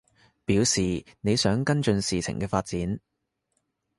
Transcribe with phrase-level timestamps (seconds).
[0.45, 2.99] 表示你想跟進事情嘅發展